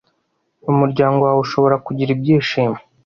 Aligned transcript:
Umuryango 0.71 1.19
wawe 1.25 1.39
ushobora 1.45 1.75
kugira 1.85 2.13
ibyishimo 2.15 2.79